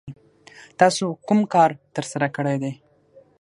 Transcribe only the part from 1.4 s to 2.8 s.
کار ترسره کړی دی؟